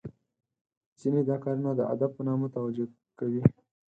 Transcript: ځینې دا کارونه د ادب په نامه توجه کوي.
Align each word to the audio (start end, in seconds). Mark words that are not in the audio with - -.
ځینې 0.99 1.21
دا 1.29 1.35
کارونه 1.43 1.71
د 1.75 1.81
ادب 1.93 2.11
په 2.17 2.21
نامه 2.27 2.47
توجه 2.55 2.85
کوي. 3.19 3.41